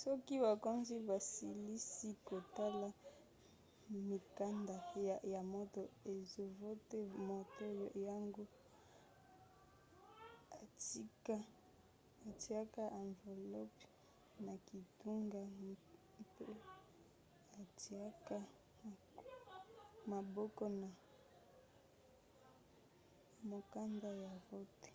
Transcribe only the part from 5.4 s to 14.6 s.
moto azovote moto yango atiaka anvelope na